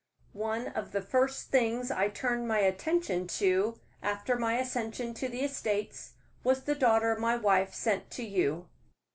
"One 0.33 0.69
of 0.69 0.93
the 0.93 1.01
first 1.03 1.51
things 1.51 1.91
I 1.91 2.09
turned 2.09 2.47
my 2.47 2.57
attention 2.57 3.27
to, 3.37 3.79
after 4.01 4.35
my 4.35 4.53
accession 4.55 5.13
to 5.13 5.27
the 5.29 5.41
estates, 5.43 6.13
was 6.43 6.63
the 6.63 6.73
daughter 6.73 7.15
my 7.17 7.37
wife 7.37 7.75
sent 7.75 8.09
to 8.09 8.23
you." 8.23 8.67